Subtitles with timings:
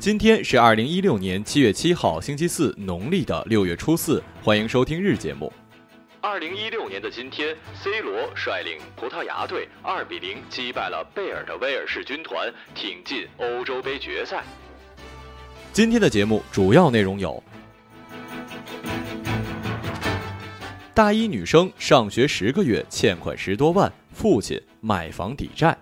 [0.00, 4.22] 今天是二零一六年七月七号，星期四，农历的六月初四。
[4.42, 5.50] 欢迎收听日节目。
[6.20, 14.44] 二零一六年的今天，C 罗率领葡萄牙队二比零击败了贝尔的威尔士军团，挺进欧洲杯决赛。
[15.72, 17.42] 今天的节目主要内容有：
[20.92, 25.72] 大一女生上学十个月欠款十多万，父亲买房抵债；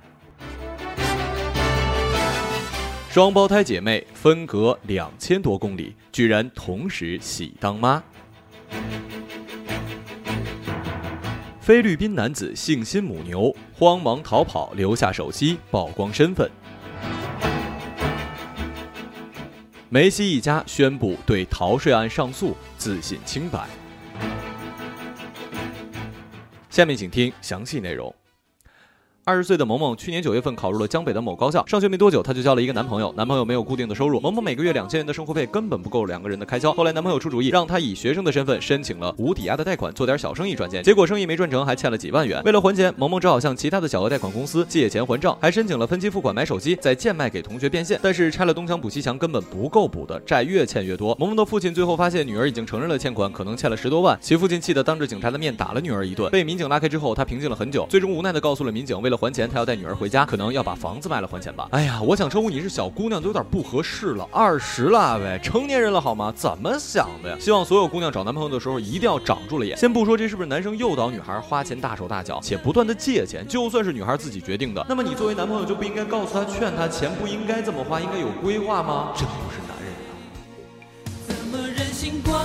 [3.12, 8.02] 双胞胎姐妹分隔两千多公里，居然同时喜当妈。
[11.60, 16.50] 菲律宾男子性侵母牛，慌忙逃跑，留下手机曝光身份。
[19.90, 23.68] 梅西一家宣布对逃税案上诉，自信清白。
[26.70, 28.21] 下面请听详细内容。
[29.24, 33.14] 二十岁的萌萌去年九月份考入了江北的某高校，上学没多久，她就交了一个男朋友。
[33.16, 36.72] 男朋友没有固定的收入，萌萌每个月两千元的生活费根本不够两个人的开销。
[36.72, 40.82] 后来男朋友出主意，让她以学生的身份申请了无抵押的贷款，做点小生意赚钱。
[40.82, 42.42] 结果生意没赚成，还欠了几万元。
[42.44, 48.00] 为了还钱，萌萌只好向其他的小额贷款公司借钱还账，还申请了分期付款买手机，再贱卖给同学变现。
[48.02, 51.14] 但是拆了东墙补西墙根本不够补的，债越欠越多。
[51.20, 54.18] 萌萌的父亲最后发现女儿已经承认了欠款，可能欠了十多万。
[54.20, 59.94] 其父亲气得当着警察的面打了女儿一顿，被民警拉开之后，他平静了很久，最终无奈的告诉了民警，为了还钱，他要带女儿。
[59.94, 61.68] 回家可能要把房子卖了还钱吧。
[61.70, 66.32] 哎呀，我想称呼你是小姑娘都有点不合适了，二十了呗，成年人了好吗？
[66.34, 67.36] 怎么想的呀？
[67.38, 69.76] 希望所有姑娘找男朋友的时候一定要长住了眼。
[69.76, 79.12] 先不说这是不是男生诱导女孩花钱大手大脚，且不断的借钱，就算是女孩自己决定的，那么你作为男朋友就不应该告诉她劝她钱不应该这么花，应该有规划吗？
[79.14, 80.08] 真不是男人啊！
[81.28, 82.41] 怎么忍心怪？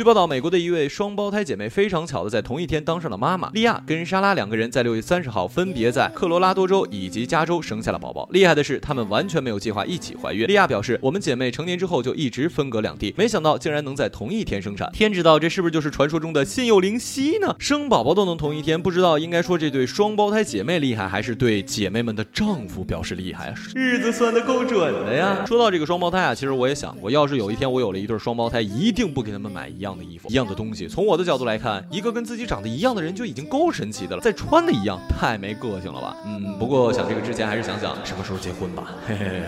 [0.00, 3.50] 据报道，美国的一位双胞胎姐妹非常巧的在同一天当上了妈妈。
[3.52, 8.26] 莉亚跟莎拉两个人在六月三十号分别在科罗拉多州以及加州生下了宝宝。
[8.32, 10.46] 厉害的是，他们完全没有计划一起怀孕。
[10.46, 14.90] 莉亚表示：“我们姐妹成年之后就一直分隔两地，没想到竟然能在同一天生产。
[14.94, 17.54] 天知道这是不是就是传说中的心有灵犀呢？
[17.58, 23.54] 生宝宝都能同一天，不知道应该说这对双胞胎姐妹厉害，还是对姐妹们的丈夫表示厉害啊？
[23.74, 25.44] 日子算得够准的呀！
[25.46, 30.86] 说到这个双胞胎啊，其实我也想过，要是有一天我有了一对双胞胎，一定不给他们买一样。”样的衣服，一样的东西。
[30.88, 36.16] 从我的角度来看，一个跟自己长得一样的人就已经够神奇的了，再穿的一样，太没个性了吧？
[36.24, 38.94] 嗯，不过想这个之前，还是想想什么时候结婚吧。
[39.06, 39.42] 嘿嘿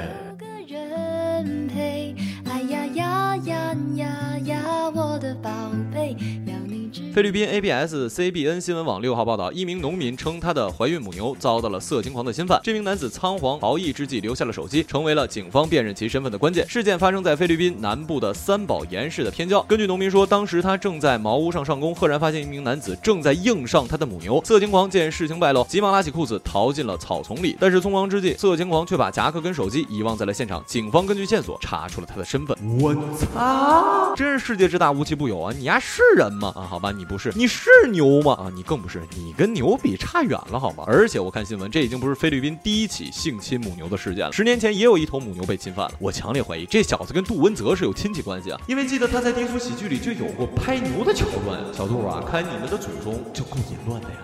[7.14, 12.58] 菲律宾 ABS CBN 新闻网六号报道，一名农民称他的怀孕母牛遭到了色情狂的侵犯。
[12.64, 16.66] 这名男子仓皇逃逸之际留下了手机，成为了警方辨认其身份的关键。
[16.66, 19.60] 事件发生在菲律宾南部的三宝岩市的偏郊。
[19.64, 24.42] 根据农民说，当时他正在茅屋上上工，赫然发现一名男子正在硬上他的母牛。
[24.42, 27.54] 色情狂见事情败露，急忙拉起裤子逃进了草丛里。
[27.60, 30.64] 但是匆忙之际，色情狂却把夹克跟手机遗忘在了现场。
[30.66, 32.56] 警方根据线索查出了他的身份。
[32.80, 34.14] 我操！
[34.16, 35.52] 真是世界之大无奇不有啊！
[35.54, 36.50] 你丫是人吗？
[36.56, 37.01] 啊，好吧，你。
[37.02, 38.34] 你不是，你是牛吗？
[38.34, 40.84] 啊，你更不是，你跟牛比差远了，好吗？
[40.86, 44.32] 而且我看新闻，这已经不是菲律宾第一起性侵母牛的事件了。
[44.32, 45.94] 十年前也有一头母牛被侵犯了。
[45.98, 51.58] 我强烈怀疑这小子跟杜文泽是有亲戚关系啊，因为记得他在低俗喜剧里就有过拍牛的桥段。
[51.74, 54.16] 小杜啊，看你们的祖宗就够淫乱的呀。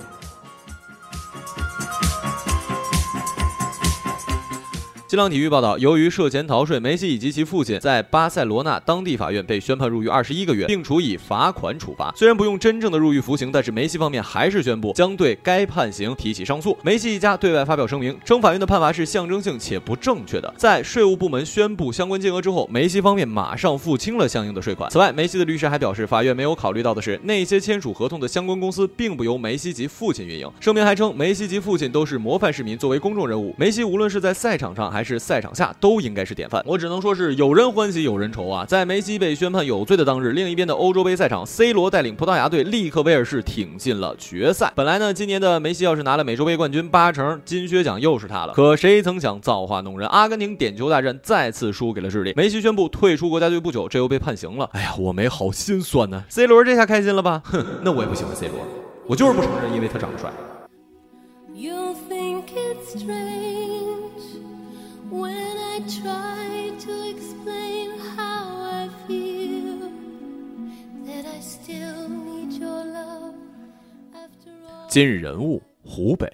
[5.09, 12.13] 新浪体育报道，由于涉嫌逃税，梅西以及其父亲在巴塞罗那当地法院被宣判入狱二十一个月，并处以罚款处罚。
[12.15, 16.77] 虽然不用真正的入狱服刑，但是梅西方面还是宣布将对该判刑提起上诉。
[16.83, 20.53] 梅西一家对外发表声明，称法院的判罚是象征性且不正确的。
[20.59, 24.91] 在税务部门宣布相关金额之后，梅西方面马上付清了相应的税款。
[24.91, 30.47] 此外，梅西的律师还表示，法院没有考虑到的是，那些签署合同的相关公司并不由梅西及父亲运营。
[30.61, 36.61] 声明还称，梅西及父亲都是模范市民，作为公众人物，梅西无论是在赛场上还还是赛场下都应该是典范。
[36.67, 38.65] 我只能说是有人欢喜有人愁啊！
[38.65, 44.73] 在梅西被宣判有罪的当日，另一边的欧洲杯赛场，C 罗带领葡萄牙队力克威尔士，挺进了决赛。
[44.75, 48.53] 本来呢，今年的梅西要是拿了美洲杯冠军，八成金靴奖又是他了。
[48.55, 52.33] 可谁曾想造化弄人，阿根廷点球大战再次输给了智利。
[52.35, 54.69] 梅西宣布退出国家队不久，这又被判刑了。
[54.73, 56.25] 哎呀，我没好心酸呢。
[56.29, 57.41] C 罗这下开心了吧？
[57.45, 58.57] 哼，那我也不喜欢 C 罗。
[59.07, 60.29] 我就是不承认，因为他长得帅。
[74.91, 76.27] 今日人物：湖北。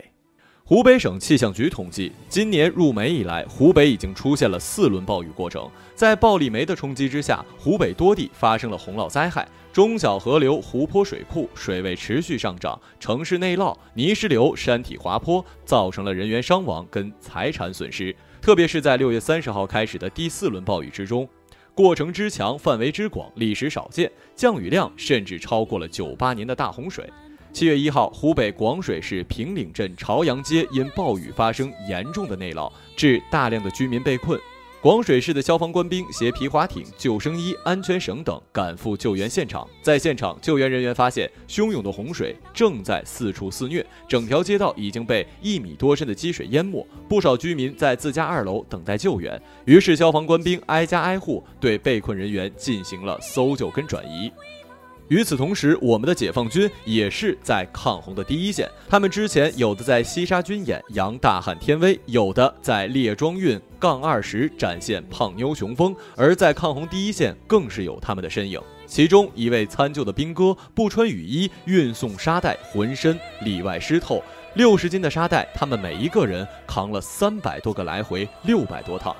[0.65, 5.69] 湖北省气象局统计，今年入梅以来，湖北已经出现了四轮暴雨过程。
[5.95, 18.17] 在暴力梅的冲击之下，湖北多地发生了洪涝灾害，中小河流、湖泊、水库水位持续上涨，城市内涝、泥石流、山体滑坡，造成了人员伤亡跟财产损失。
[18.45, 21.27] 特别是在六月三十号开始的第四轮暴雨之中，
[21.75, 27.11] 过程之强、范围之广，历史少见，降雨量甚至超过了九八年的大洪水。
[27.55, 34.39] 七月一号，湖北广水市平岭镇朝阳街因暴雨发生严重的内涝，致大量的居民被困。
[34.85, 39.67] 广水市的消防官兵携皮划艇、救生衣、安全绳等赶赴救援现场。
[39.81, 49.41] 在现场，救援人员发现汹涌的洪水正在四处肆虐，整条街道已经被一米多深的积水淹没，不少居民在自家二楼等待救援。
[49.65, 54.31] 于是，消防官兵挨家挨户对被困人员进行了搜救跟转移。
[55.09, 58.69] 与此同时，我们的解放军也是在抗洪的第一线。
[58.89, 68.59] 他们之前有的在西沙军演扬大汉天威，有的在列装运杠二十展现胖妞雄风，而在抗洪第一线更是有他们的身影。
[68.87, 74.23] 其中一位参救的兵哥不穿雨衣运送沙袋，浑身里外湿透，
[74.55, 79.15] 六十斤的沙袋，他们每一个人扛了三百多个来回，六百多趟。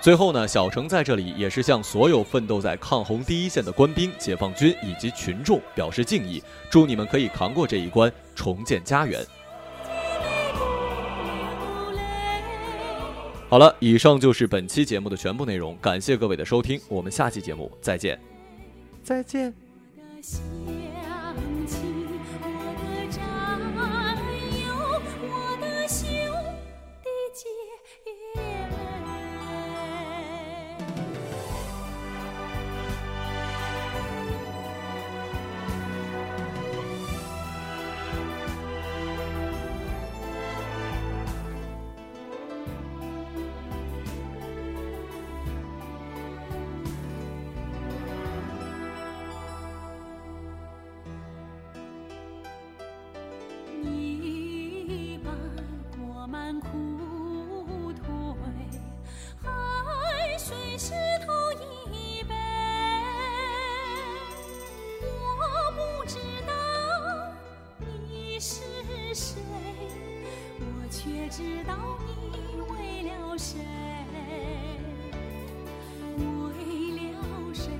[0.00, 6.40] 最后呢，小程在这里也是向所有奋斗在抗洪第一线的官兵、解放军以及群众表示敬意，
[6.70, 9.24] 祝你们可以扛过这一关，重建家园。
[13.48, 18.20] 好了，以上就是本期节目的全部内容，感谢各位的收听，我们下期节目再见，
[19.02, 19.52] 再见。
[71.36, 71.76] 知道
[72.32, 73.60] 你为了谁
[76.16, 76.24] 为
[76.96, 77.70] 了谁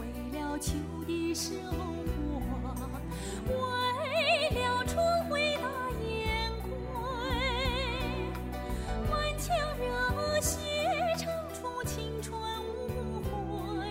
[0.00, 0.02] 为
[0.36, 0.72] 了秋
[1.06, 2.42] 的收获
[3.46, 3.54] 为
[4.60, 4.96] 了春
[5.28, 5.68] 回大
[6.04, 6.68] 雁归
[9.08, 10.58] 满腔热血
[11.16, 12.36] 唱出青春
[12.88, 13.86] 无悔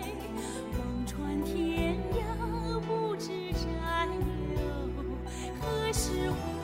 [0.74, 4.10] 望穿天涯不知战
[4.58, 4.60] 友
[5.62, 5.64] 何
[5.94, 6.55] 时回